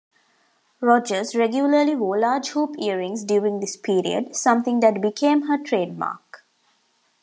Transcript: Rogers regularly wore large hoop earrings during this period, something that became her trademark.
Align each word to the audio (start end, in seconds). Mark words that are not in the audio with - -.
Rogers 0.79 1.35
regularly 1.35 1.95
wore 1.95 2.17
large 2.19 2.47
hoop 2.49 2.73
earrings 2.79 3.23
during 3.23 3.59
this 3.59 3.77
period, 3.77 4.35
something 4.35 4.79
that 4.79 4.99
became 4.99 5.43
her 5.43 5.61
trademark. 5.63 6.43